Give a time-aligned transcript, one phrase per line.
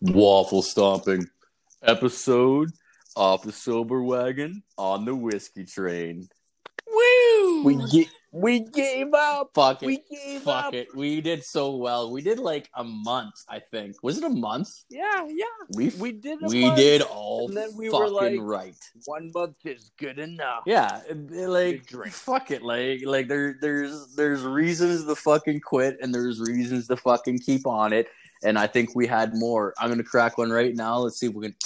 [0.00, 1.26] Waffle stomping
[1.82, 2.70] episode
[3.16, 6.28] off the sober wagon on the whiskey train.
[6.86, 7.62] Woo!
[7.64, 9.50] We ge- we gave up.
[9.54, 9.86] fuck it.
[9.86, 10.74] We gave Fuck up.
[10.74, 10.88] it.
[10.94, 12.10] We did so well.
[12.10, 13.96] We did like a month, I think.
[14.02, 14.68] Was it a month?
[14.90, 15.44] Yeah, yeah.
[15.74, 16.42] We We did.
[16.42, 16.76] A we month.
[16.76, 18.76] did all And then we fucking were like- right.
[19.06, 20.62] One month is good enough.
[20.66, 22.12] Yeah, it- it, like drink.
[22.14, 26.96] fuck it, like like there there's there's reasons to fucking quit and there's reasons to
[26.96, 28.08] fucking keep on it.
[28.44, 29.74] And I think we had more.
[29.78, 30.98] I'm gonna crack one right now.
[30.98, 31.56] Let's see if we can.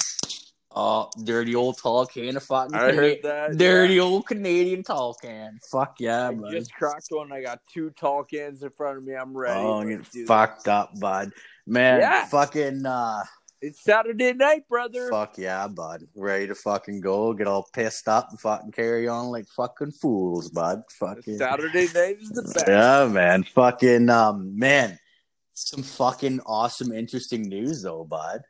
[0.75, 3.59] Oh, dirty old tall can of fucking I heard that.
[3.59, 4.01] dirty yeah.
[4.03, 5.59] old Canadian tall can.
[5.71, 6.51] Fuck yeah, I bud.
[6.51, 7.30] just cracked one.
[7.30, 9.15] I got two tall cans in front of me.
[9.15, 9.61] I'm ready.
[9.61, 11.30] Oh, I'm getting fucked up, bud.
[11.66, 12.25] Man, Yeah.
[12.27, 13.23] fucking uh.
[13.65, 15.09] It's Saturday night, brother.
[15.09, 16.02] fuck yeah, bud.
[16.16, 20.49] Ready to fucking go, get all pissed up and fucking carry on like fucking fools,
[20.49, 20.83] bud.
[20.99, 22.65] Fucking Saturday night is the best.
[22.66, 23.45] Yeah, man.
[23.45, 24.99] Fucking um man.
[25.55, 28.43] Some fucking awesome, interesting news though, bud.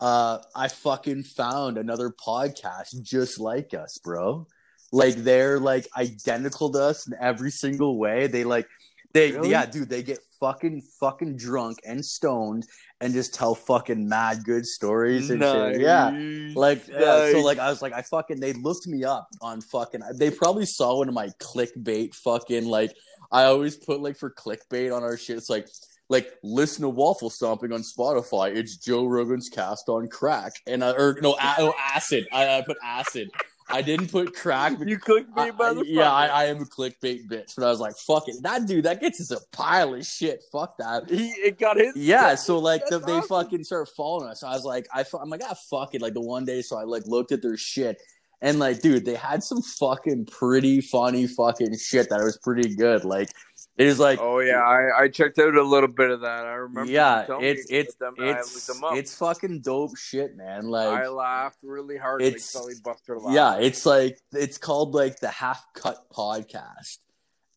[0.00, 4.46] Uh I fucking found another podcast just like us, bro.
[4.92, 8.26] Like they're like identical to us in every single way.
[8.26, 8.68] They like
[9.14, 9.50] they Really?
[9.50, 12.64] yeah, dude, they get fucking fucking drunk and stoned
[13.00, 15.80] and just tell fucking mad good stories and shit.
[15.80, 16.10] Yeah.
[16.54, 20.00] Like yeah, so like I was like I fucking they looked me up on fucking
[20.16, 22.92] they probably saw one of my clickbait fucking like
[23.30, 25.68] I always put like for clickbait on our shit it's like
[26.08, 28.54] like listen to waffle stomping on Spotify.
[28.54, 30.52] It's Joe Rogan's cast on crack.
[30.66, 32.26] And I or no, a, no acid.
[32.32, 33.30] I, I put acid.
[33.70, 37.54] I didn't put crack You clickbait I- I- yeah I, I am a clickbait bitch.
[37.56, 38.36] But I was like fuck it.
[38.42, 40.42] That dude that gets us a pile of shit.
[40.52, 41.08] Fuck that.
[41.08, 41.96] He it got his.
[41.96, 44.42] yeah, so like the, That's they fucking start following us.
[44.42, 46.02] I was like, I, i'm like, ah, fuck it.
[46.02, 48.02] Like the one day, so I like looked at their shit,
[48.42, 53.04] and like, dude, they had some fucking pretty funny fucking shit that was pretty good.
[53.04, 53.30] Like,
[53.78, 56.44] it is like, Oh yeah, I, I checked out a little bit of that.
[56.46, 56.90] I remember.
[56.90, 60.68] yeah, it's it's them, it's it's fucking dope shit, man.
[60.68, 62.22] Like, I laughed really hard.
[62.22, 63.34] it's- like Buster laughed.
[63.34, 66.98] yeah, it's like it's called like the Half Cut Podcast,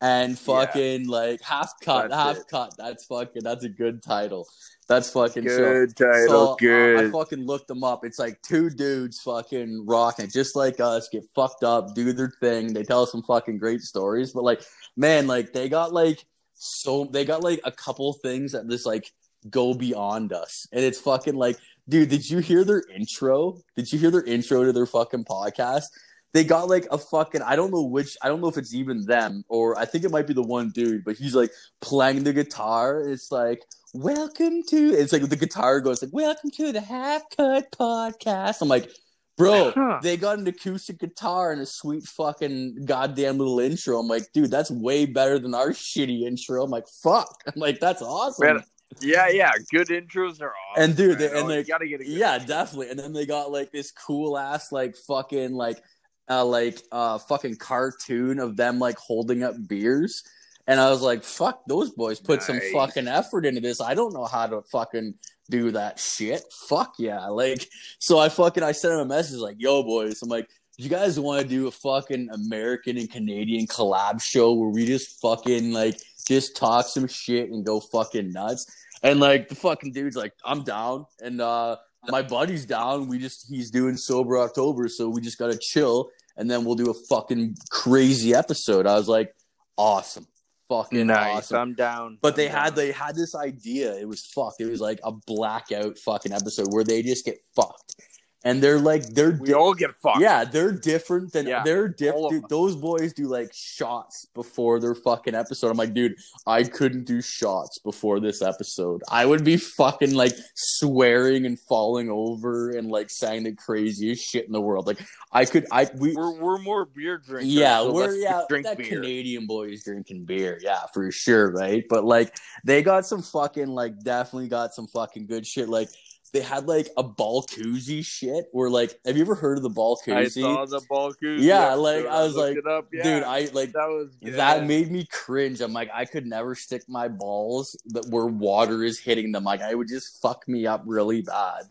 [0.01, 2.47] and fucking like Half Cut, That's Half it.
[2.49, 2.73] Cut.
[2.77, 4.47] That's fucking that's a good title.
[4.87, 6.27] That's fucking so- good title.
[6.29, 7.11] So, uh, I good.
[7.11, 8.05] fucking looked them up.
[8.05, 12.71] It's like two dudes fucking rocking, just like us, get fucked up, do their thing.
[12.71, 14.61] They tell us some fucking great stories, but like,
[14.95, 19.11] man, like they got like so they got like a couple things that just like
[19.49, 21.57] go beyond us, and it's fucking like,
[21.87, 23.57] dude, did you hear their intro?
[23.75, 25.85] Did you hear their intro to their fucking podcast?
[26.33, 29.05] They got like a fucking I don't know which I don't know if it's even
[29.05, 32.33] them or I think it might be the one dude, but he's like playing the
[32.33, 33.01] guitar.
[33.01, 33.61] It's like
[33.95, 38.67] welcome to it's like the guitar goes like welcome to the half cut podcast i'm
[38.67, 38.91] like
[39.37, 39.99] bro Huh.
[40.01, 44.49] they got an acoustic guitar and a sweet fucking goddamn little intro i'm like dude
[44.51, 48.63] that's way better than our shitty intro i'm like fuck i'm like that's awesome Man,
[49.01, 49.51] yeah, yeah.
[49.71, 50.83] Good intros are awesome.
[50.83, 52.47] And dude, they- and Oh, they- gotta get a yeah intro.
[52.47, 55.81] definitely and then they got like this cool ass like fucking like
[56.29, 60.23] uh like uh fucking cartoon of them like holding up beers
[60.67, 64.13] and i was like fuck those boys put some fucking effort into this i don't
[64.13, 65.13] know how to fucking
[65.49, 66.43] do that shit.
[66.67, 67.27] Fuck yeah.
[67.27, 67.67] Like
[67.99, 71.19] so i fucking i sent him a message like yo boys i'm like you guys
[71.19, 75.97] want to do a fucking american and canadian collab show where we just fucking like
[76.27, 78.65] just talk some shit and go fucking nuts?
[79.03, 81.05] And like the fucking dude's like i'm down.
[81.21, 81.77] And uh
[82.09, 83.07] my buddy's down.
[83.07, 86.89] We just he's doing sober October, so we just gotta chill, and then we'll do
[86.89, 88.85] a fucking crazy episode.
[88.87, 89.33] I was like,
[89.77, 90.27] awesome,
[90.69, 91.37] fucking Nice.
[91.37, 91.57] awesome.
[91.57, 92.17] I'm down.
[92.21, 92.75] But they I'm had down.
[92.75, 93.93] they had this idea.
[93.95, 94.61] It was fucked.
[94.61, 97.95] It was like a blackout fucking episode where they just get fucked,
[98.45, 100.21] and they're like they're We di- all get fucked.
[100.21, 102.47] yeah they're different than Yeah, they're different.
[102.47, 105.71] Those boys do like shots before their fucking episode.
[105.71, 106.15] I'm like, dude,
[106.47, 109.01] I couldn't do shots before this episode.
[109.11, 114.45] I would be fucking like swearing and falling over and like saying the craziest shit
[114.45, 114.87] in the world.
[114.87, 114.99] Like
[115.31, 116.15] I could, I we.
[116.15, 117.47] We're we're more beer drinkers.
[117.47, 118.87] Yeah, so we're yeah drink that beer.
[118.89, 121.83] Canadian boys drinking beer, yeah, for sure, right?
[121.89, 125.67] But like they got some fucking like definitely got some fucking good shit.
[125.67, 125.89] Like
[126.35, 129.69] they had like a ball koozie shit where like have you ever heard of the
[129.69, 130.15] ball koozie?
[130.15, 131.43] I saw the ball koozie.
[131.43, 131.81] Yeah, episode.
[131.81, 132.85] like, I was looked like.
[132.91, 135.61] Yeah, Dude, I like that was that made me cringe.
[135.61, 139.45] I'm like, I could never stick my balls that where water is hitting them.
[139.45, 141.63] Like, I would just fuck me up really bad.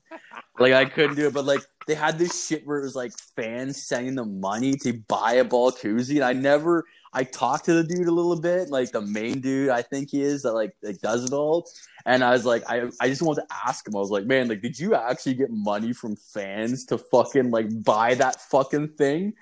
[0.59, 1.35] like, I couldn't do it.
[1.35, 4.95] But like, they had this shit where it was like fans sending them money to
[5.09, 6.85] buy a ball koozie, and I never,
[7.15, 10.23] I talked to the dude a little bit, like the main dude I think he
[10.23, 11.67] is that like like does it all.
[12.07, 13.97] And I was like, I, I just wanted to ask him.
[13.97, 17.83] I was like, man, like, did you actually get money from fans to fucking like
[17.83, 19.33] buy that fucking thing?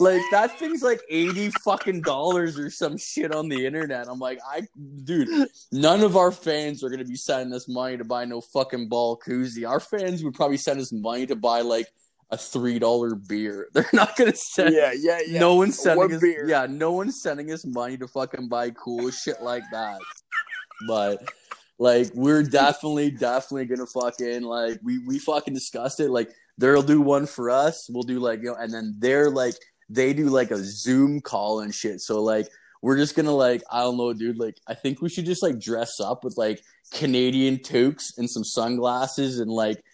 [0.00, 4.08] Like that thing's like eighty fucking dollars or some shit on the internet.
[4.08, 4.62] I'm like, I,
[5.04, 8.88] dude, none of our fans are gonna be sending us money to buy no fucking
[8.88, 9.68] ball koozie.
[9.68, 11.86] Our fans would probably send us money to buy like
[12.30, 13.68] a three dollar beer.
[13.74, 14.74] They're not gonna send.
[14.74, 15.40] Yeah, yeah, yeah.
[15.40, 16.20] No one's sending One us.
[16.20, 16.48] beer.
[16.48, 20.00] Yeah, no one's sending us money to fucking buy cool shit like that.
[20.86, 21.22] But
[21.78, 26.10] like, we're definitely, definitely gonna fucking like we we fucking discussed it.
[26.10, 27.88] Like, they'll do one for us.
[27.90, 29.54] We'll do like you know, and then they're like
[29.88, 32.00] they do like a Zoom call and shit.
[32.00, 32.48] So like.
[32.82, 34.38] We're just gonna like I don't know, dude.
[34.38, 36.62] Like I think we should just like dress up with like
[36.94, 39.84] Canadian toques and some sunglasses and like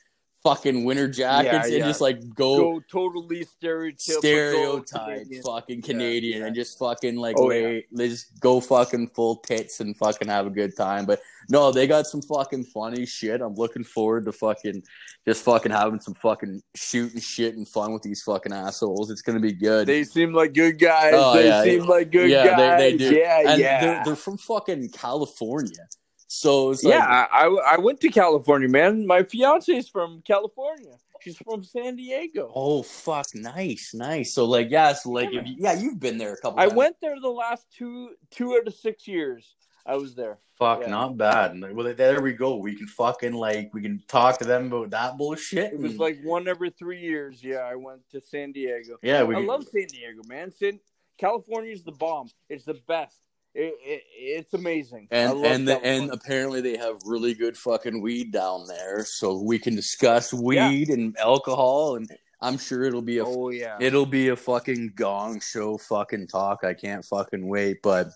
[0.46, 1.86] fucking winter jackets and yeah.
[1.86, 4.18] just like go Go totally stereotypical.
[4.18, 5.42] stereotype Canadian.
[5.42, 6.46] fucking Canadian yeah.
[6.46, 10.50] and just fucking like Oh, lay, just go fucking full tits and fucking have a
[10.50, 11.04] good time.
[11.04, 13.40] But no, they got some fucking funny shit.
[13.40, 14.82] I'm looking forward to fucking
[15.26, 19.10] just fucking having some fucking shooting shit and fun with these fucking assholes.
[19.10, 19.88] It's gonna be good.
[19.88, 21.12] They seem like good guys.
[21.16, 21.64] Oh, they yeah.
[21.64, 22.78] seem like good yeah, guys.
[22.78, 23.14] they, they do.
[23.16, 23.80] Yeah, and yeah.
[23.80, 25.88] They're, they're from fucking California.
[26.28, 29.06] So it's like, yeah, I, I I went to California, man.
[29.06, 30.96] My fiance's from California.
[31.22, 32.50] She's from San Diego.
[32.54, 34.34] oh fuck, nice, nice.
[34.34, 36.58] So like, yeah, so like, Yeah, if you, yeah, you've been there a couple.
[36.60, 36.74] I times.
[36.76, 39.54] went there the last two two out of six years.
[39.84, 40.38] I was there.
[40.58, 40.88] Fuck, Yeah.
[40.90, 41.60] not bad.
[41.74, 42.56] Well, there we go.
[42.56, 45.72] We can fucking like we can talk to them about that bullshit.
[45.74, 47.42] It was and- like one every three years.
[47.42, 48.98] Yeah, I went to San Diego.
[49.02, 49.36] yeah, we.
[49.36, 50.50] I love San Diego, man.
[50.50, 50.80] San
[51.18, 52.28] California's the bomb.
[52.48, 53.16] It's the best.
[53.58, 55.08] It, it, it's amazing.
[55.10, 59.58] And and the, and apparently they have really good fucking weed down there, so we
[59.58, 62.06] can discuss weed and alcohol, and
[62.42, 66.64] I'm sure it'll be a oh yeah, it'll be a fucking gong show fucking talk.
[66.64, 67.78] I can't fucking wait.
[67.82, 68.08] But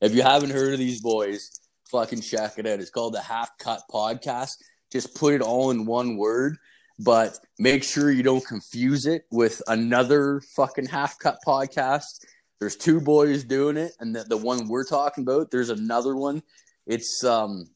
[0.00, 1.50] if you haven't heard of these boys,
[1.90, 2.80] fucking check it out.
[2.80, 4.54] It's called the Half Cut Podcast.
[4.90, 6.56] Just put it all in one word,
[6.98, 12.24] but make sure you don't confuse it with another fucking Half Cut podcast.
[12.62, 16.44] There's two boys doing it, and the, the one we're talking about, there's another one.
[16.86, 17.68] It's um,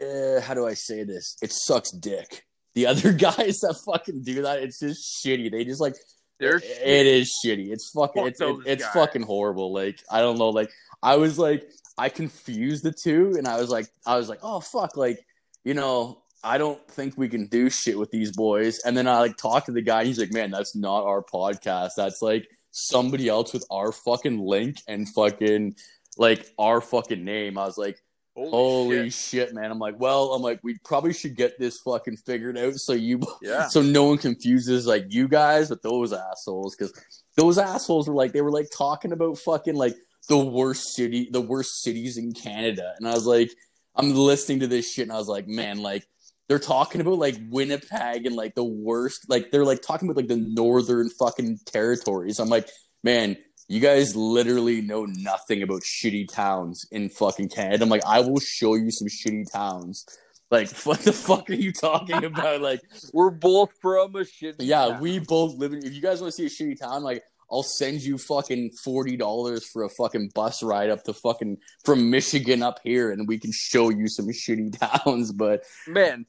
[0.00, 1.36] eh, how do I say this?
[1.42, 2.46] It sucks dick.
[2.74, 5.50] The other guys that fucking do that, it's just shitty.
[5.50, 5.96] They just like
[6.40, 7.70] they're it is shitty.
[7.70, 8.94] It's fucking Fuck it's it, it's guys.
[8.94, 9.74] fucking horrible.
[9.74, 10.48] Like I don't know.
[10.48, 10.70] Like
[11.02, 14.60] I was like I confused the two, and I was like I was like oh
[14.60, 15.22] fuck like
[15.64, 18.78] you know I don't think we can do shit with these boys.
[18.86, 20.06] And then I like talked to the guy.
[20.06, 21.90] He's like man that's not our podcast.
[21.98, 25.76] That's like somebody else with our fucking link and fucking
[26.18, 27.56] like our fucking name.
[27.56, 28.02] I was like
[28.34, 29.48] holy shit.
[29.48, 29.54] shit.
[29.54, 29.70] man.
[29.70, 33.20] I'm like well I'm like we probably should get this fucking figured out so you
[33.42, 33.68] Yeah.
[33.68, 36.92] so no one confuses like you guys with those assholes because
[37.36, 39.94] those assholes were like they were like talking about fucking like
[40.28, 43.50] the worst city the worst cities in canada and i was like
[43.96, 46.06] i'm listening to this shit and i was like man like
[46.48, 50.28] they're talking about like winnipeg and like the worst like they're like talking about like
[50.28, 52.68] the northern fucking territories i'm like
[53.02, 53.36] man
[53.68, 58.40] you guys literally know nothing about shitty towns in fucking canada i'm like i will
[58.40, 60.04] show you some shitty towns
[60.52, 62.80] like what the fuck are you talking about like
[63.12, 65.00] We're both from a shitty yeah, town.
[65.00, 65.84] we both live in.
[65.84, 69.16] If you guys want to see a shitty town, like I'll send you fucking forty
[69.16, 73.38] dollars for a fucking bus ride up to fucking from Michigan up here, and we
[73.38, 75.32] can show you some shitty towns.
[75.32, 76.26] But man.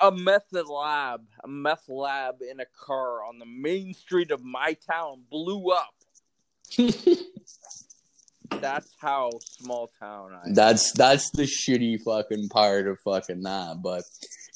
[0.00, 4.76] a meth lab, a meth lab in a car on the main street of my
[4.88, 5.94] town blew up.
[8.60, 10.54] That's how small town I am.
[10.54, 13.82] that's that's the shitty fucking part of fucking that.
[13.82, 14.04] But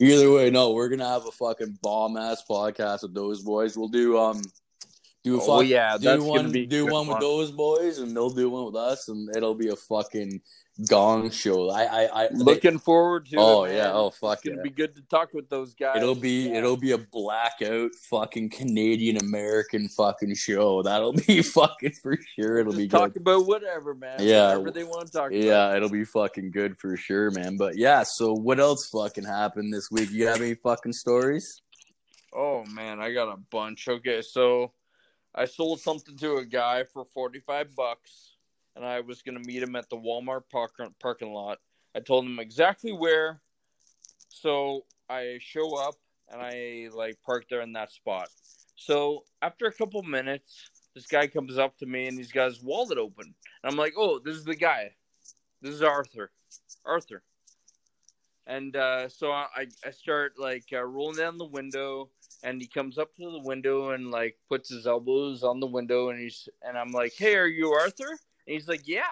[0.00, 3.76] either way, no, we're gonna have a fucking bomb ass podcast with those boys.
[3.76, 4.42] We'll do um.
[5.28, 8.14] Do a Oh yeah, do that's one, gonna be do one with those boys, and
[8.16, 10.40] they'll do one with us, and it'll be a fucking
[10.88, 11.70] gong show.
[11.70, 13.74] I, I, I Looking forward to Oh, it.
[13.74, 13.90] yeah.
[13.92, 14.62] Oh, fuck It's gonna yeah.
[14.62, 15.96] be good to talk with those guys.
[16.00, 16.58] It'll be Yeah.
[16.58, 20.82] it'll be a blackout fucking Canadian American fucking show.
[20.82, 22.58] That'll be fucking for sure.
[22.58, 23.22] It'll Just be talk good.
[23.22, 24.16] about whatever, man.
[24.20, 24.50] Yeah.
[24.56, 25.42] whatever they want to talk about.
[25.42, 27.56] Yeah, it'll be fucking good for sure, man.
[27.56, 30.10] But yeah, so what else fucking happened this week?
[30.12, 31.60] You have any fucking stories?
[32.32, 33.88] Oh man, I got a bunch.
[33.88, 34.72] Okay, so
[35.38, 38.34] I sold something to a guy for forty five bucks,
[38.74, 41.58] and I was gonna meet him at the Walmart park- parking lot.
[41.94, 43.40] I told him exactly where,
[44.28, 45.94] so I show up
[46.28, 48.28] and I like park there in that spot.
[48.74, 52.60] So after a couple minutes, this guy comes up to me and he's got his
[52.60, 53.32] wallet open.
[53.62, 54.96] And I'm like, "Oh, this is the guy.
[55.62, 56.32] This is Arthur.
[56.84, 57.22] Arthur."
[58.48, 62.08] And uh, so I, I start like uh, rolling down the window,
[62.42, 66.08] and he comes up to the window and like puts his elbows on the window,
[66.08, 69.02] and he's and I'm like, "Hey, are you Arthur?" And he's like, yeah.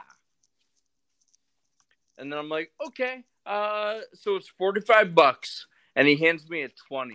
[2.16, 5.66] And then I'm like, okay, uh, so it's 45 bucks.
[5.94, 7.14] And he hands me a 20.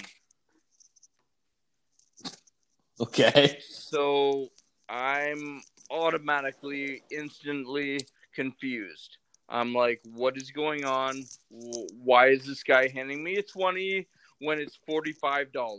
[2.99, 3.57] Okay.
[3.67, 4.49] So
[4.87, 9.17] I'm automatically, instantly confused.
[9.51, 11.25] I'm like, what is going on?
[11.49, 14.07] Why is this guy handing me a 20
[14.39, 15.77] when it's $45?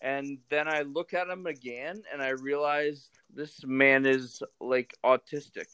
[0.00, 5.66] And then I look at him again and I realize this man is like autistic.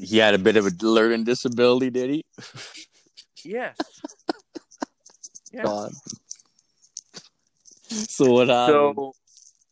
[0.00, 2.24] He had a bit of a learning disability, did he?
[3.44, 3.76] Yes.
[5.52, 5.64] Yeah.
[5.64, 5.90] God.
[7.88, 8.94] So what happened?
[8.94, 9.12] So,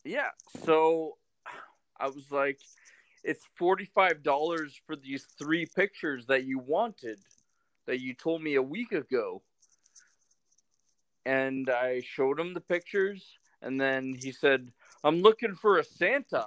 [0.05, 0.31] yeah.
[0.65, 1.19] So
[2.01, 2.59] I was like,
[3.29, 7.19] it's $45 for these three pictures that you wanted,
[7.87, 9.43] that you told me a week ago.
[11.27, 13.23] And I showed him the pictures,
[13.61, 14.73] and then he said,
[15.05, 16.47] I'm looking for a Santa.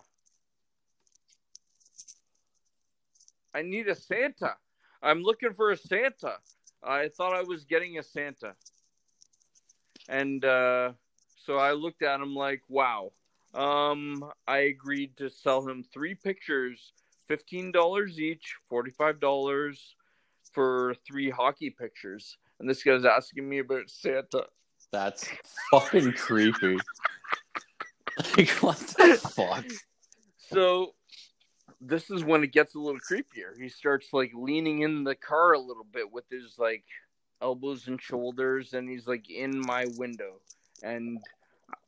[3.54, 4.56] I need a Santa.
[5.04, 6.38] I'm looking for a Santa.
[6.84, 8.56] I thought I was getting a Santa.
[10.10, 10.94] And uh,
[11.46, 13.12] so I looked at him like, wow.
[13.54, 16.94] Um, I agreed to sell him three pictures,
[17.28, 19.96] fifteen dollars each, forty-five dollars
[20.54, 22.38] for three hockey pictures.
[22.60, 24.46] And this guy's asking me about Santa.
[24.92, 25.28] That's
[25.72, 26.78] fucking creepy.
[28.38, 29.66] like what the fuck?
[30.38, 30.94] So
[31.80, 33.60] this is when it gets a little creepier.
[33.60, 36.84] He starts like leaning in the car a little bit with his like
[37.42, 40.40] elbows and shoulders, and he's like in my window.
[40.84, 41.20] And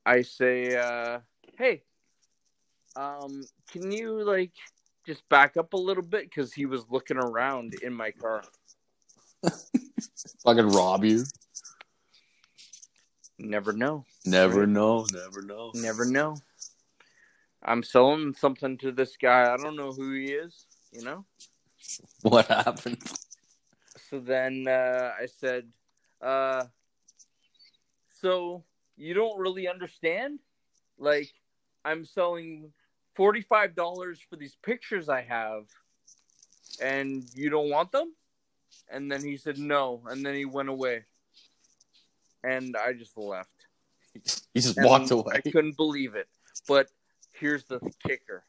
[0.06, 1.20] I say, uh,
[1.58, 1.84] "Hey,
[2.96, 4.54] um, can you like
[5.06, 8.44] just back up a little bit?" Because he was looking around in my car.
[10.44, 11.26] Fucking rob you?
[13.38, 14.06] Never know.
[14.26, 15.06] Never know.
[15.12, 15.72] Never know.
[15.74, 16.38] Never know.
[17.64, 19.54] I'm selling something to this guy.
[19.54, 20.66] I don't know who he is.
[20.92, 21.26] You know.
[22.22, 23.02] What happened?
[24.10, 25.68] so then uh, I said,
[26.22, 26.66] uh,
[28.22, 28.64] "So
[28.96, 30.40] you don't really understand?
[30.98, 31.34] Like,
[31.86, 32.72] I'm selling
[33.16, 35.66] forty-five dollars for these pictures I have,
[36.82, 38.14] and you don't want them?"
[38.90, 41.06] And then he said, "No," and then he went away,
[42.44, 43.50] and I just left.
[44.14, 45.36] He just And walked away.
[45.36, 46.28] I couldn't believe it.
[46.68, 46.90] But
[47.32, 48.44] here's the kicker: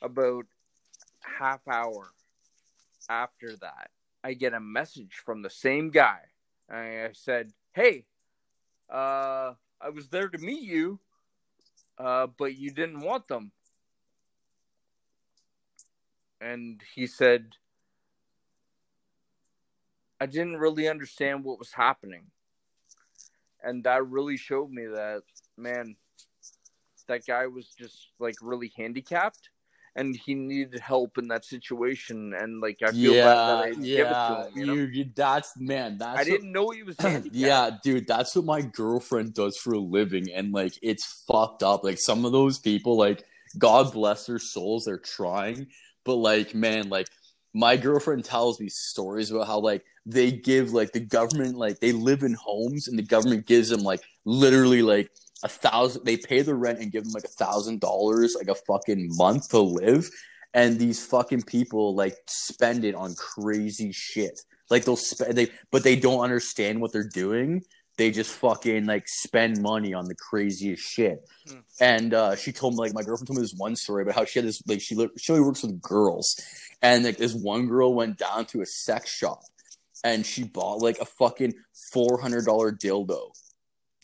[0.00, 0.46] about
[1.20, 2.12] half hour
[3.08, 3.90] after that,
[4.24, 6.20] I get a message from the same guy.
[6.70, 8.06] I said, "Hey,
[8.88, 11.00] uh, I was there to meet you,
[11.98, 13.52] uh, but you didn't want them."
[16.40, 17.56] And he said,
[20.20, 22.30] "I didn't really understand what was happening."
[23.62, 25.22] And that really showed me that,
[25.56, 25.96] man,
[27.06, 29.50] that guy was just like really handicapped
[29.94, 33.70] and he needed help in that situation and like I feel bad that I yeah,
[33.70, 34.52] didn't give it to him.
[34.56, 34.90] You know?
[34.92, 35.98] You, that's man.
[35.98, 36.96] That's I what- didn't know he was
[37.32, 41.84] yeah, dude, that's what my girlfriend does for a living, and like it's fucked up.
[41.84, 43.24] Like some of those people, like
[43.58, 45.66] God bless their souls, they're trying,
[46.04, 47.08] but like man, like
[47.54, 51.92] my girlfriend tells me stories about how like they give like the government like they
[51.92, 55.10] live in homes and the government gives them like literally like
[55.42, 58.54] a thousand they pay the rent and give them like a thousand dollars like a
[58.54, 60.08] fucking month to live.
[60.54, 64.40] And these fucking people like spend it on crazy shit.
[64.70, 67.62] Like they'll spend they but they don't understand what they're doing.
[67.98, 71.28] They just fucking like spend money on the craziest shit.
[71.48, 71.58] Hmm.
[71.80, 74.24] and uh she told me like my girlfriend told me this one story about how
[74.24, 76.40] she had this like she she only works with girls.
[76.82, 79.40] And like this one girl went down to a sex shop
[80.04, 81.54] and she bought like a fucking
[81.92, 83.30] four hundred dollar dildo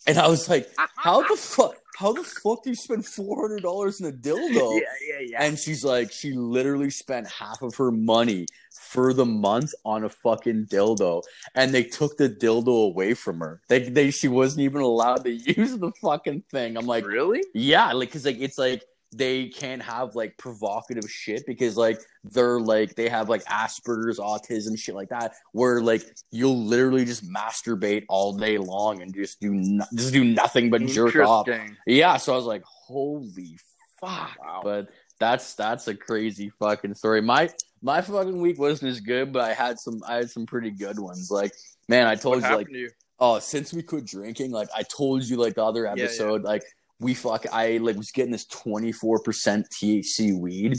[0.07, 3.63] and i was like how the fuck how the fuck do you spend four hundred
[3.63, 5.43] dollars in a dildo yeah, yeah, yeah.
[5.43, 10.09] and she's like, she literally spent half of her money for the month on a
[10.09, 11.23] fucking dildo,
[11.57, 13.61] and they took the dildo away from her.
[13.69, 16.77] They, they, she wasn't even allowed to use the fucking thing.
[16.77, 17.43] I'm like, really?
[17.53, 22.61] yeah, like, cause like it's like they can't have like provocative shit because like they're
[22.61, 28.05] like they have like Asperger's, autism, shit like that, where like you'll literally just masturbate
[28.09, 31.49] all day long and just do no- just do nothing but jerk off.
[31.87, 33.59] Yeah, so I was like, holy
[34.01, 34.31] fuck.
[34.41, 34.61] Wow.
[34.63, 34.89] But
[35.19, 37.23] that's that's a crazy fucking story.
[37.23, 37.51] My
[37.83, 40.99] my fucking week wasn't as good, but I had some I had some pretty good
[40.99, 41.31] ones.
[41.31, 41.53] Like,
[41.89, 42.91] man, I told you like to you?
[43.21, 45.93] oh, since we quit drinking, like I told you like the other yeah.
[46.05, 46.63] episode, like
[47.01, 50.77] we fuck I like was getting this 24% THC weed.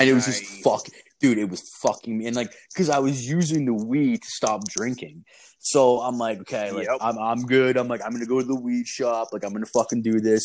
[0.00, 0.40] And it was Nice.
[0.40, 0.86] just fuck
[1.20, 2.26] dude, it was fucking me.
[2.26, 5.24] And like cause I was using the weed to stop drinking.
[5.58, 6.98] So I'm like, okay, like Yep.
[7.00, 7.76] I'm I'm good.
[7.76, 10.44] I'm like, I'm gonna go to the weed shop, like I'm gonna fucking do this.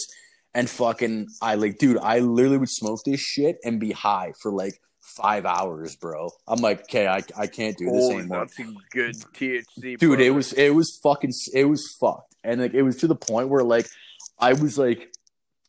[0.56, 4.52] and fucking I like, dude, I literally would smoke this shit and be high for
[4.52, 4.74] like
[5.18, 6.30] five hours, bro.
[6.48, 8.48] I'm like, okay, I, I can't do this Oh, anymore.
[8.92, 12.36] good THC, Dude, it was it was fucking it was fucked.
[12.44, 13.88] And like it was to the point where like
[14.40, 15.12] I was like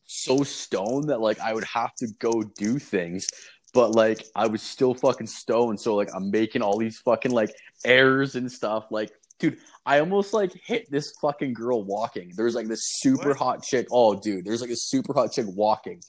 [0.06, 3.26] so stoned that like I would have to go do things,
[3.72, 5.80] but like I was still fucking stoned.
[5.80, 7.50] So like I'm making all these fucking like
[7.84, 8.86] errors and stuff.
[8.90, 12.32] Like, dude, I almost like hit this fucking girl walking.
[12.36, 13.38] There's like this super What?
[13.38, 13.86] hot chick.
[13.90, 16.00] Oh, dude, there's like a super hot chick walking,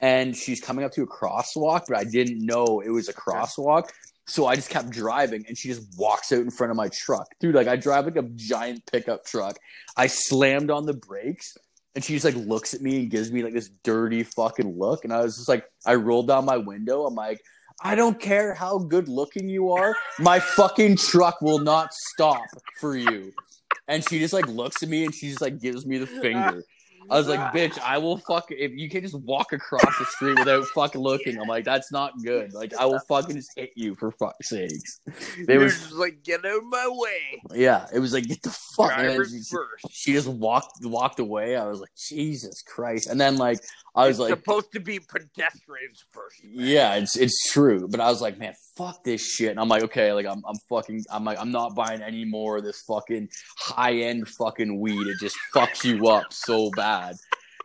[0.00, 3.88] and she's coming up to a crosswalk, but I didn't know it was a crosswalk.
[4.26, 7.26] So I just kept driving, and she just walks out in front of my truck,
[7.40, 7.54] dude.
[7.54, 9.58] Like I drive like a giant pickup truck.
[9.96, 11.54] I slammed on the brakes,
[11.94, 15.04] and she just like looks at me and gives me like this dirty fucking look.
[15.04, 17.06] And I was just like, I rolled down my window.
[17.06, 17.40] I'm like,
[17.82, 22.44] I don't care how good looking you are, my fucking truck will not stop
[22.80, 23.32] for you.
[23.88, 26.62] And she just like looks at me and she just like gives me the finger.
[27.10, 30.38] I was like, bitch, I will fuck if you can't just walk across the street
[30.38, 31.40] without fucking looking.
[31.40, 32.52] I'm like, that's not good.
[32.52, 35.00] Like, I will fucking just hit you for fuck's sakes.
[35.46, 37.42] They was, just like, get out of my way.
[37.54, 38.94] yeah, it was like, get the fuck.
[38.94, 39.86] Drivers she, first.
[39.90, 41.56] she just walked walked away.
[41.56, 43.08] I was like, Jesus Christ.
[43.08, 43.58] And then like,
[43.96, 46.42] I was it's like, supposed to be pedestrians first.
[46.44, 46.66] man.
[46.66, 47.86] yeah, it's it's true.
[47.88, 49.50] But I was like, man, fuck this shit.
[49.50, 52.56] And I'm like, okay, like I'm I'm fucking I'm like I'm not buying any more
[52.56, 55.06] of this fucking high end fucking weed.
[55.06, 56.93] It just fucks you up so bad.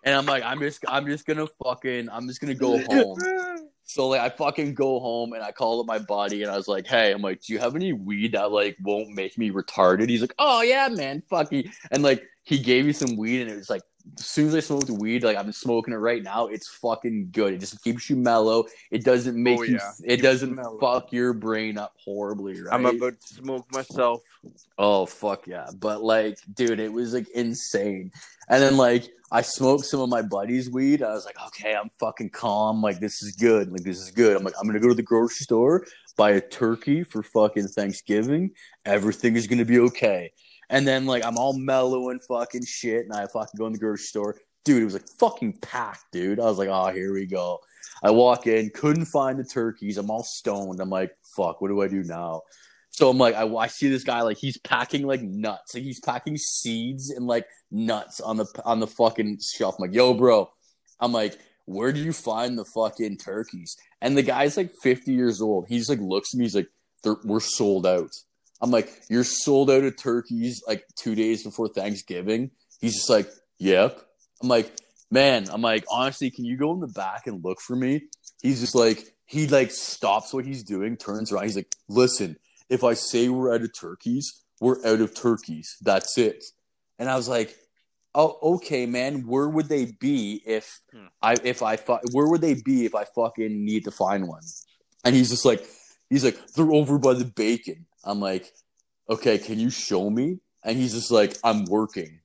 [0.04, 3.20] And I'm like, I'm just I'm just gonna fucking I'm just gonna go home.
[3.84, 6.68] So like I fucking go home and I call up my buddy and I was
[6.68, 10.10] like, hey, I'm like, do you have any weed that like won't make me retarded?
[10.10, 11.70] He's like, oh yeah, man, fuck you.
[11.92, 13.82] And like he gave me some weed and it was like
[14.18, 17.54] as soon as I smoked weed, like I'm smoking it right now, it's fucking good.
[17.54, 18.66] It just keeps you mellow.
[18.92, 19.80] It doesn't oh, make Oh, you.
[20.04, 22.74] It Keeps doesn't you fuck your brain up horribly, right?
[22.74, 24.22] I'm about to smoke myself.
[24.78, 25.68] Oh fuck yeah!
[25.78, 28.12] But like, dude, it was like insane.
[28.48, 31.04] And then like, I smoked some of my buddy's weed.
[31.04, 32.82] I was like, okay, I'm fucking calm.
[32.82, 33.72] Like this is good.
[33.72, 34.36] Like this is good.
[34.36, 35.86] I'm like, I'm gonna go to the grocery store,
[36.18, 38.52] buy a turkey for fucking Thanksgiving.
[38.86, 40.32] Everything is gonna be okay.
[40.70, 43.80] And then like, I'm all mellow and fucking shit, and I fucking go in the
[43.80, 44.36] grocery store.
[44.66, 46.40] Dude, it was like fucking packed, dude.
[46.40, 47.60] I was like, oh, here we go.
[48.04, 49.98] I walk in, couldn't find the turkeys.
[49.98, 50.80] I'm all stoned.
[50.80, 52.42] I'm like, fuck, what do I do now?
[52.92, 55.74] So I'm like, I, I see this guy like he's packing like nuts.
[55.74, 59.76] Like he's packing seeds and like nuts on the on the fucking shelf.
[59.78, 60.50] I'm like, yo, bro.
[61.00, 63.78] I'm like, where do you find the fucking turkeys?
[64.02, 65.68] And the guy's like 50 years old.
[65.70, 66.46] He's like looks at me.
[66.46, 66.68] He's like,
[67.24, 68.12] we're sold out.
[68.62, 72.52] I'm like, you're sold out of turkeys like two days before Thanksgiving.
[72.82, 74.02] He's just like, yep.
[74.42, 74.72] I'm like,
[75.10, 75.48] man.
[75.52, 78.04] I'm like, honestly, can you go in the back and look for me?
[78.42, 81.44] He's just like, he like stops what he's doing, turns around.
[81.44, 82.38] He's like, listen,
[82.70, 85.78] if I say we're out of turkeys, we're out of turkeys.
[85.82, 86.44] That's it.
[86.98, 87.56] And I was like,
[88.16, 89.28] oh, okay, man.
[89.28, 91.06] Where would they be if Hmm.
[91.22, 94.42] I if I fu- where would they be if I fucking need to find one?
[95.06, 95.66] And he's just like,
[96.10, 97.86] he's like, they're over by the bacon.
[98.04, 98.52] I'm like,
[99.10, 100.40] okay, can you show me?
[100.64, 102.20] And he's just like, I'm working.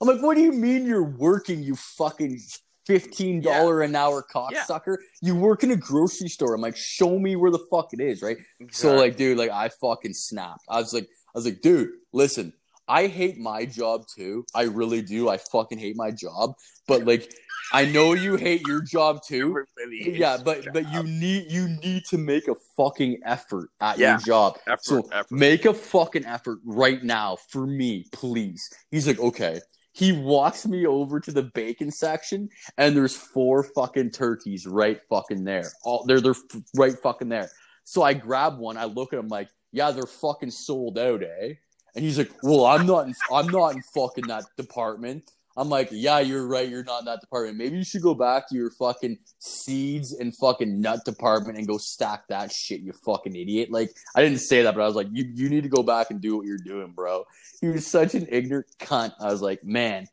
[0.00, 1.62] I'm like, what do you mean you're working?
[1.62, 2.38] You fucking
[2.86, 4.96] fifteen dollar an hour cocksucker.
[5.22, 6.54] You work in a grocery store.
[6.54, 8.36] I'm like, show me where the fuck it is, right?
[8.70, 10.64] So like, dude, like I fucking snapped.
[10.68, 12.52] I was like, I was like, dude, listen,
[12.88, 14.44] I hate my job too.
[14.54, 15.28] I really do.
[15.28, 16.54] I fucking hate my job.
[16.86, 17.32] But like,
[17.72, 19.64] I know you hate your job too.
[19.90, 24.12] Hates Yeah, but but you need you need to make a fucking effort at Yeah.
[24.12, 24.58] your job.
[24.66, 25.32] effort, So effort.
[25.32, 28.68] make a fucking effort right now for me, please.
[28.90, 29.60] He's like, okay.
[29.96, 35.44] He walks me over to the bacon section, and there's four fucking turkeys right fucking
[35.44, 35.70] there.
[35.84, 37.48] All they're they're f- right fucking there.
[37.84, 38.76] So I grab one.
[38.76, 41.54] I look at him like, yeah, they're fucking sold out, eh?
[41.94, 43.06] And he's like, well, I'm not.
[43.06, 45.30] In, I'm not in fucking that department.
[45.56, 46.68] I'm like, yeah, you're right.
[46.68, 47.56] You're not in that department.
[47.56, 51.78] Maybe you should go back to your fucking seeds and fucking nut department and go
[51.78, 53.70] stack that shit, you fucking idiot.
[53.70, 56.10] Like, I didn't say that, but I was like, you, you need to go back
[56.10, 57.24] and do what you're doing, bro.
[57.60, 59.12] He was such an ignorant cunt.
[59.20, 60.08] I was like, man,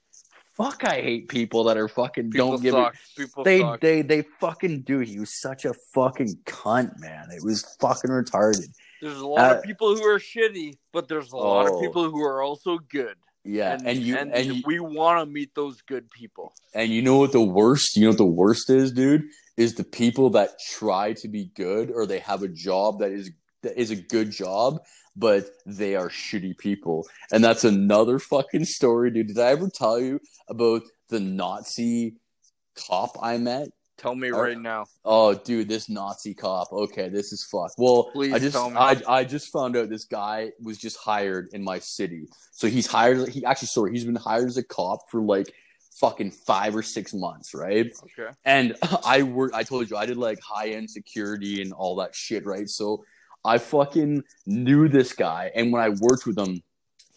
[0.56, 2.94] fuck, I hate people that are fucking People don't give suck.
[2.94, 3.00] it.
[3.17, 3.82] People They, suck.
[3.82, 5.00] they, they fucking do.
[5.00, 7.30] He was such a fucking cunt, man.
[7.32, 8.67] It was fucking retarded.
[9.01, 11.75] There's a lot Uh, of people who are shitty, but there's a lot Oh.
[11.75, 13.15] of people who are also good.
[13.43, 16.53] Yeah, and, you and, and you, we want to meet those good people.
[16.75, 17.95] And you know what the worst?
[17.95, 19.23] You know what the worst is, dude?
[19.57, 23.31] Is the people that try to be good or they have a job that is
[23.63, 24.79] that is a good job,
[25.15, 27.07] but they are shitty people.
[27.31, 29.27] And that's another fucking story, dude.
[29.27, 32.15] Did I ever tell you about the Nazi
[32.75, 33.69] cop I met?
[34.01, 34.85] Tell me right now.
[35.05, 36.73] Oh, dude, this Nazi cop.
[36.73, 37.75] Okay, this is fucked.
[37.77, 38.75] Well, Please I just tell me.
[38.75, 42.25] I, I just found out this guy was just hired in my city.
[42.51, 43.29] So he's hired.
[43.29, 45.53] He actually sorry, he's been hired as a cop for like
[45.99, 47.91] fucking five or six months, right?
[48.19, 48.31] Okay.
[48.43, 49.51] And I work.
[49.53, 52.67] I told you I did like high end security and all that shit, right?
[52.67, 53.03] So
[53.45, 56.63] I fucking knew this guy, and when I worked with him,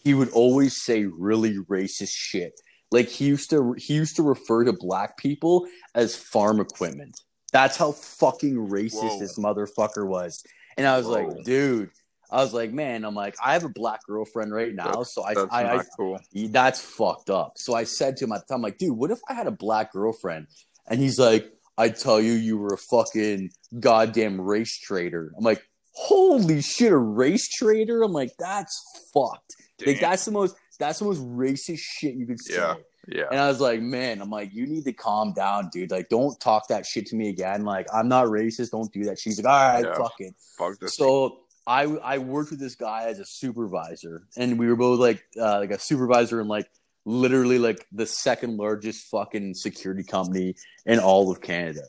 [0.03, 2.53] he would always say really racist shit.
[2.95, 7.19] Like he used to he used to refer to black people as farm equipment.
[7.51, 9.19] That's how fucking racist Whoa.
[9.19, 10.41] this motherfucker was.
[10.77, 11.13] And I was Whoa.
[11.13, 11.89] like, dude,
[12.31, 15.33] I was like, man, I'm like, I have a black girlfriend right now, so I,
[15.33, 16.19] That's I, I cool.
[16.49, 17.53] that's fucked up.
[17.57, 19.51] So I said to him at the time, like, dude, what if I had a
[19.51, 20.47] black girlfriend?
[20.87, 25.33] And he's like, I'd tell you you were a fucking goddamn race traitor.
[25.37, 25.61] I'm like,
[25.93, 28.03] holy shit, a race traitor?
[28.03, 28.81] I'm like, that's
[29.13, 29.55] fucked.
[29.85, 32.55] Like that's the most that's the most racist shit you could say.
[32.55, 32.75] Yeah.
[33.07, 33.25] Yeah.
[33.29, 35.91] And I was like, man, I'm like, you need to calm down, dude.
[35.91, 37.63] Like, don't talk that shit to me again.
[37.63, 38.71] Like, I'm not racist.
[38.71, 39.19] Don't do that.
[39.19, 39.93] She's like, all right, Yeah.
[39.95, 40.33] fuck it.
[40.57, 40.95] Fuck this.
[40.95, 45.23] So I I worked with this guy as a supervisor, and we were both like
[45.39, 46.67] uh, like a supervisor in like
[47.05, 50.55] literally like the second largest fucking security company
[50.87, 51.81] in all of Canada.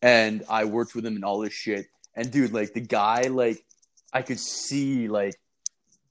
[0.00, 1.86] And I worked with him and all this shit.
[2.16, 3.62] And dude, like the guy, like
[4.14, 5.34] I could see like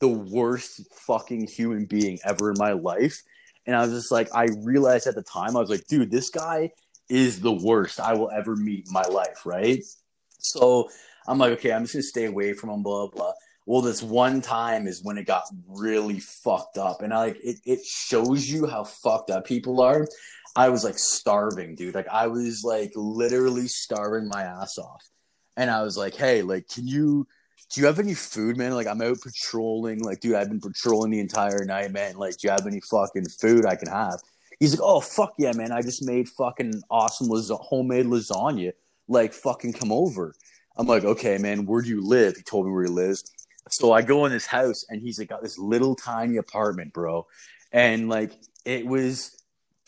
[0.04, 3.22] the worst fucking human being ever in my life.
[3.66, 6.30] And I was just like, I realized at the time, I was like, dude, this
[6.30, 6.72] guy
[7.08, 9.82] is the worst I will ever meet in my life, right?
[10.40, 10.90] So
[11.26, 13.32] I'm like, okay, I'm just gonna stay away from him, blah blah.
[13.66, 17.60] Well, this one time is when it got really fucked up, and I like it.
[17.66, 20.06] It shows you how fucked up people are.
[20.58, 21.96] I was like starving, dude.
[21.96, 25.06] Like I was like literally starving my ass off,
[25.56, 27.26] and I was like, hey, like, can you?
[27.74, 28.74] Do you have any food, man?
[28.74, 30.04] Like, I'm out patrolling.
[30.04, 32.18] Like, dude, I've been patrolling the entire night, man.
[32.18, 34.20] Like, do you have any fucking food I can have?
[34.60, 35.72] He's like, oh fuck yeah, man.
[35.72, 38.74] I just made fucking awesome homemade lasagna.
[39.08, 40.36] Like, fucking come over.
[40.78, 42.36] I'm like, okay, man, where do you live?
[42.36, 43.24] He told me where he lives.
[43.72, 47.26] So I go in his house and he's like got this little tiny apartment, bro.
[47.72, 48.34] And like
[48.66, 49.36] it was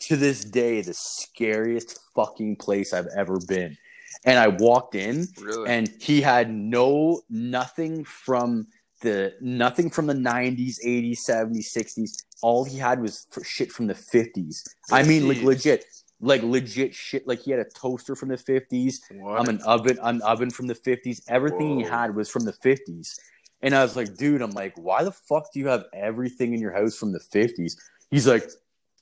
[0.00, 3.76] to this day the scariest fucking place I've ever been.
[4.24, 5.68] And I walked in really.
[5.68, 8.66] and he had no nothing from
[9.02, 13.86] the nothing from the 90s 80s 70s 60s all he had was for shit from
[13.86, 15.84] the 50s i mean like legit
[16.20, 19.38] like legit shit like he had a toaster from the 50s what?
[19.38, 21.20] I'm an oven, an oven from the 50s.
[21.28, 23.18] Everything he had was from the 50s.
[23.62, 26.60] And I was like, dude, I'm like, why the fuck do you have everything in
[26.60, 27.76] your house from the 50s?
[28.10, 28.48] He's like,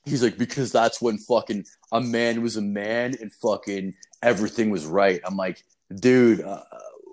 [0.05, 4.85] he's like, because that's when fucking a man was a man and fucking everything was
[4.85, 5.19] right.
[5.25, 5.63] I'm like,
[5.99, 6.63] dude, uh,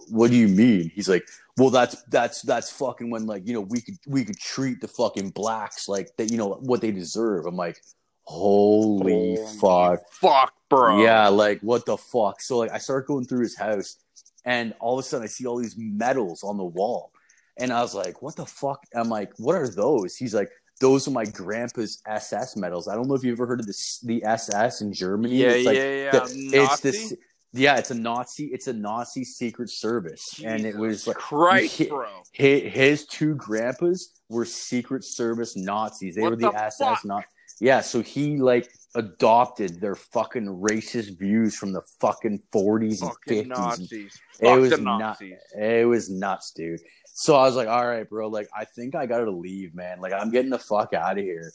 [0.08, 0.90] what do you mean?
[0.94, 1.26] He's like,
[1.56, 4.88] well, that's that's that's fucking when like you know we could we could treat the
[4.88, 7.46] fucking blacks like that you know what they deserve.
[7.46, 7.78] I'm like,
[8.24, 10.00] holy Holy fuck.
[10.12, 11.02] Fuck, bro.
[11.02, 12.40] Yeah, like what the fuck?
[12.40, 13.96] So like I start going through his house
[14.44, 17.12] and all of a sudden I see all these medals on the wall.
[17.58, 18.82] And I was like, what the fuck?
[18.94, 20.16] I'm like, what are those?
[20.16, 20.50] He's like,
[20.82, 22.88] those are my grandpa's SS medals.
[22.88, 25.36] I don't know if you've ever heard of this the SS in Germany.
[25.36, 26.10] Yeah, It's like yeah, yeah.
[26.10, 27.14] the- it's this
[27.54, 30.40] yeah, it's a Nazi, it's a Nazi secret service.
[30.44, 32.08] and it was like Christ, he- bro.
[32.32, 36.14] his, his two grandpas were secret service Nazis.
[36.16, 37.24] They What were the, the SS not
[37.60, 43.44] yeah, so he like adopted their fucking racist views from the fucking 40s and Fucking
[43.44, 43.48] 50s.
[43.48, 44.20] Nazis.
[44.40, 45.34] It Fuck was the Nazis.
[45.58, 46.80] It was nuts, dude.
[47.14, 50.00] So I was like, all right, bro, like I think I gotta leave, man.
[50.00, 51.52] Like I'm getting the fuck out of here.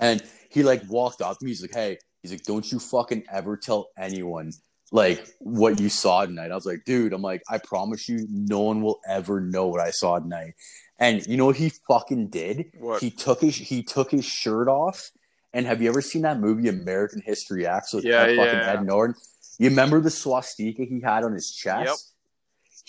[0.00, 3.24] And he like walked up to me, he's like, Hey, he's like, Don't you fucking
[3.32, 4.52] ever tell anyone
[4.92, 6.50] like what you saw tonight.
[6.50, 9.80] I was like, dude, I'm like, I promise you, no one will ever know what
[9.80, 10.54] I saw tonight.
[10.98, 12.72] And you know what he fucking did?
[12.78, 13.00] What?
[13.00, 15.10] He took his he took his shirt off.
[15.52, 18.72] And have you ever seen that movie American History X with Yeah, fucking yeah.
[18.72, 19.16] Ed Norton?
[19.58, 22.14] You remember the swastika he had on his chest?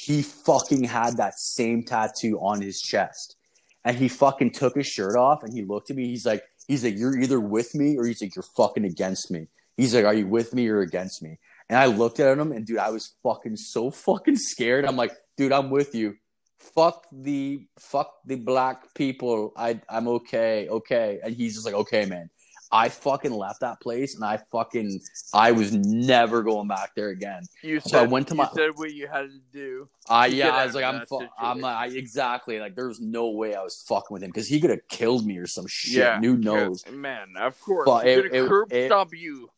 [0.01, 3.35] He fucking had that same tattoo on his chest.
[3.83, 6.07] And he fucking took his shirt off and he looked at me.
[6.07, 9.47] He's like, he's like, you're either with me or he's like, you're fucking against me.
[9.75, 11.37] He's like, are you with me or against me?
[11.67, 14.85] And I looked at him and dude, I was fucking so fucking scared.
[14.85, 16.15] I'm like, dude, I'm with you.
[16.59, 19.51] Fuck the fuck the black people.
[19.57, 21.19] I I'm okay, okay.
[21.21, 22.29] And he's just like, okay, man.
[22.71, 24.99] I fucking left that place and I fucking
[25.33, 27.41] I was never going back there again.
[27.63, 29.89] You So I said, went to my- said what you had to do.
[30.07, 33.29] I yeah, I was like, I'm, fu- I'm like, I, exactly like there was no
[33.31, 35.93] way I was fucking with him because he could have killed me or some shit.
[35.97, 36.19] Yeah.
[36.19, 37.85] Who knows, Man, of course.
[37.87, 39.49] But He's it- it- curb it- stop you.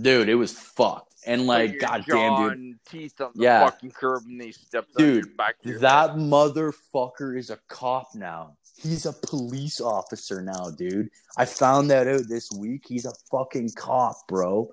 [0.00, 0.28] dude?
[0.28, 1.06] It was fucked.
[1.26, 3.64] And like, goddamn, dude, teeth on the Yeah.
[3.66, 5.56] fucking curb and they stepped Dude, back.
[5.62, 8.56] that motherfucker is a cop now.
[8.82, 11.08] He's a police officer now, dude.
[11.36, 12.84] I found that out this week.
[12.88, 14.70] He's a fucking cop, bro.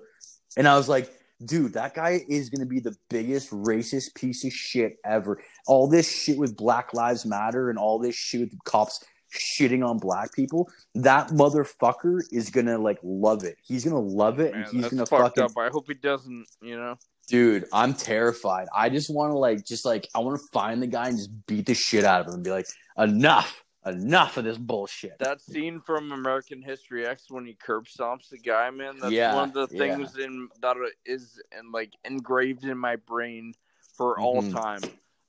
[0.56, 1.12] And I was like,
[1.44, 5.40] dude, that guy is going to be the biggest racist piece of shit ever.
[5.66, 9.98] All this shit with Black Lives Matter and all this shit with cops shitting on
[9.98, 13.56] black people, that motherfucker is gonna like love it.
[13.62, 15.50] He's gonna love it, Man, and he's gonna fucking up.
[15.56, 16.46] I hope he doesn't.
[16.62, 16.96] You know.
[17.28, 17.66] dude.
[17.72, 18.66] I'm terrified.
[18.74, 21.30] I just want to like, just like, I want to find the guy and just
[21.46, 22.66] beat the shit out of him and be like,
[22.96, 25.18] enough, enough of this bullshit.
[25.18, 28.98] That scene from American History X when he curb stomps the guy, man.
[29.00, 29.96] That's Yeah, one of the yeah.
[29.96, 33.54] things in that is and like engraved in my brain
[33.96, 34.52] for all Mhm.
[34.52, 34.80] time.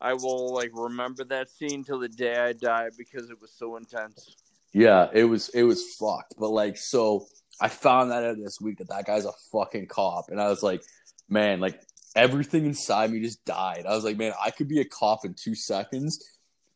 [0.01, 3.75] I will like remember that scene till the day I die because it was so
[3.75, 4.35] intense.
[4.71, 6.35] Yeah, it was it was fucked.
[6.38, 7.27] But like, so
[7.59, 10.63] I found that out this week that that guy's a fucking cop, and I was
[10.63, 10.81] like,
[11.27, 11.81] man, like
[12.15, 13.85] everything inside me just died.
[13.85, 16.17] I was like, man, I could be a cop in two seconds,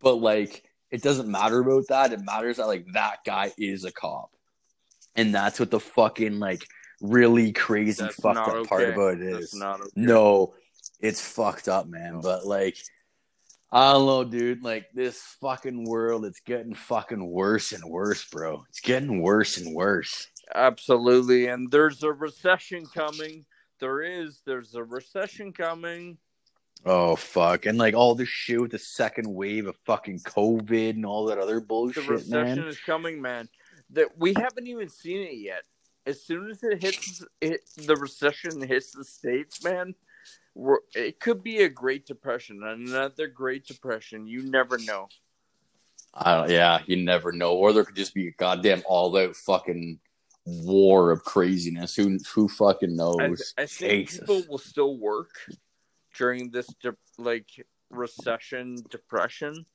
[0.01, 2.13] but like, it doesn't matter about that.
[2.13, 4.29] It matters that like that guy is a cop,
[5.15, 6.67] and that's what the fucking like
[7.01, 9.59] really crazy That's fucked up part about it is.
[9.59, 9.81] okay.
[9.95, 10.53] No,
[10.99, 12.21] it's fucked up, man.
[12.21, 12.77] But like,
[13.71, 14.63] I don't know, dude.
[14.63, 18.63] Like this fucking world, it's getting fucking worse and worse, bro.
[18.69, 20.27] It's getting worse and worse.
[20.53, 21.47] Absolutely.
[21.47, 23.45] And there's a recession coming.
[23.79, 24.41] There is.
[24.45, 26.19] There's a recession coming.
[26.85, 27.65] Oh fuck!
[27.65, 31.37] And like all this shit with the second wave of fucking COVID and all that
[31.37, 32.05] other bullshit.
[32.05, 32.67] The recession man.
[32.67, 33.47] is coming, man.
[33.91, 35.63] That we haven't even seen it yet.
[36.05, 39.95] As soon as it hits, it, the recession hits the states, man.
[40.55, 44.27] We're, it could be a Great Depression, another Great Depression.
[44.27, 45.07] You never know.
[46.13, 46.49] I don't.
[46.49, 47.53] Yeah, you never know.
[47.53, 49.99] Or there could just be a goddamn all-out fucking
[50.45, 51.95] war of craziness.
[51.95, 53.53] Who who fucking I, knows?
[53.57, 54.19] I think Jesus.
[54.19, 55.31] people will still work
[56.13, 57.47] during this de- like
[57.89, 59.65] recession depression,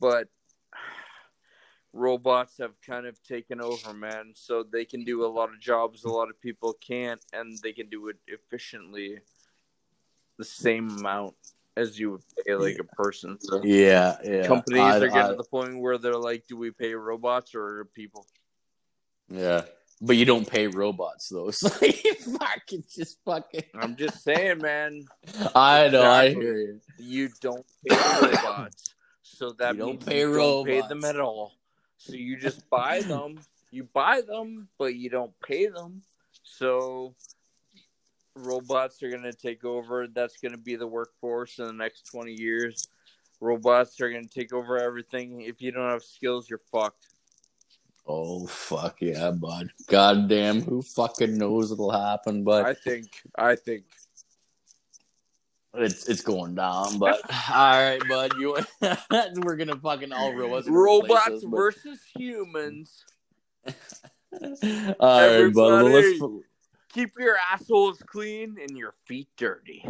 [0.00, 0.28] but
[1.92, 4.32] robots have kind of taken over, man.
[4.34, 7.72] So they can do a lot of jobs a lot of people can't, and they
[7.72, 9.20] can do it efficiently,
[10.38, 11.34] the same amount
[11.76, 13.38] as you would pay like a person.
[13.40, 14.46] So Yeah, yeah.
[14.46, 17.54] companies I- are getting I- to the point where they're like, "Do we pay robots
[17.54, 18.26] or people?"
[19.28, 19.64] Yeah.
[20.00, 21.50] But you don't pay robots though.
[21.52, 25.04] So you fucking just fucking I'm just saying, man.
[25.54, 26.80] I know, I hear you.
[26.98, 28.94] you don't pay robots.
[29.22, 30.88] So that You don't means pay you don't pay robots.
[30.88, 31.52] them at all.
[31.98, 33.38] So you just buy them.
[33.70, 36.02] You buy them, but you don't pay them.
[36.42, 37.14] So
[38.34, 40.06] robots are going to take over.
[40.06, 42.86] That's going to be the workforce in the next 20 years.
[43.40, 45.40] Robots are going to take over everything.
[45.42, 47.06] If you don't have skills, you're fucked.
[48.06, 49.70] Oh fuck yeah, bud.
[49.88, 53.20] Goddamn, who fucking knows what'll happen, but I think.
[53.36, 53.84] I think.
[55.74, 56.98] it's it's going down.
[56.98, 57.20] But
[57.52, 58.56] all right, bud, you
[59.36, 60.68] we're gonna fucking all robots.
[60.68, 63.04] are gonna replace Robots but- versus humans.
[65.00, 65.84] all right, bud.
[65.90, 66.22] Let's.
[66.92, 69.84] Keep your assholes clean and your feet dirty.